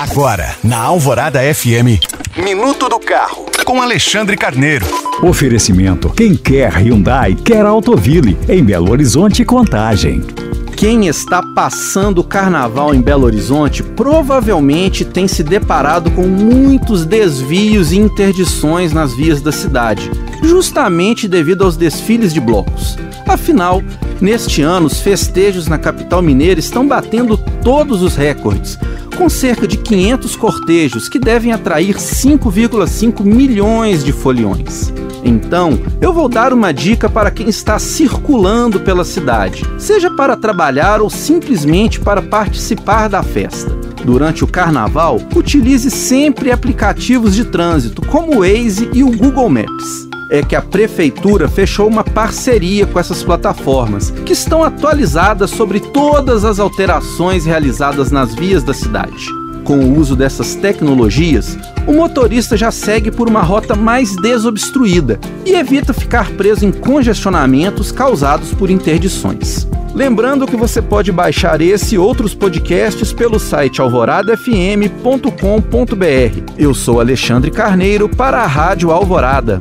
[0.00, 2.00] Agora, na Alvorada FM,
[2.42, 4.86] Minuto do Carro, com Alexandre Carneiro.
[5.22, 10.22] Oferecimento: quem quer Hyundai, quer Autoville, em Belo Horizonte Contagem.
[10.74, 17.92] Quem está passando o carnaval em Belo Horizonte provavelmente tem se deparado com muitos desvios
[17.92, 20.10] e interdições nas vias da cidade,
[20.42, 22.96] justamente devido aos desfiles de blocos.
[23.28, 23.82] Afinal,
[24.18, 28.78] neste ano, os festejos na capital mineira estão batendo todos os recordes,
[29.20, 34.90] com cerca de 500 cortejos que devem atrair 5,5 milhões de foliões.
[35.22, 41.02] Então, eu vou dar uma dica para quem está circulando pela cidade, seja para trabalhar
[41.02, 43.78] ou simplesmente para participar da festa.
[44.06, 50.08] Durante o carnaval, utilize sempre aplicativos de trânsito como o Waze e o Google Maps
[50.30, 56.44] é que a prefeitura fechou uma parceria com essas plataformas, que estão atualizadas sobre todas
[56.44, 59.26] as alterações realizadas nas vias da cidade.
[59.64, 65.52] Com o uso dessas tecnologias, o motorista já segue por uma rota mais desobstruída e
[65.52, 69.68] evita ficar preso em congestionamentos causados por interdições.
[69.94, 76.52] Lembrando que você pode baixar esse e outros podcasts pelo site alvoradafm.com.br.
[76.56, 79.58] Eu sou Alexandre Carneiro para a Rádio Alvorada.